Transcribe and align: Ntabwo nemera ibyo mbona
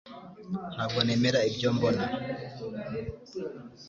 Ntabwo 0.73 0.99
nemera 1.05 1.39
ibyo 1.49 1.69
mbona 1.75 2.03